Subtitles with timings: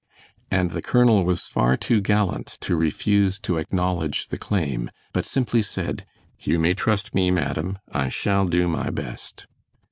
[0.49, 5.61] And the colonel was far too gallant to refuse to acknowledge the claim, but simply
[5.61, 6.07] said:
[6.39, 9.45] "You may trust me, madam; I shall do my best."